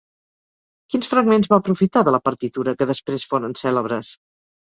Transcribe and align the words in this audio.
Quins 0.93 1.09
fragments 1.11 1.49
va 1.51 1.59
aprofitar 1.61 2.03
de 2.07 2.13
la 2.15 2.21
partitura 2.29 2.73
que 2.79 2.87
després 2.93 3.27
foren 3.35 3.55
cèlebres? 3.61 4.11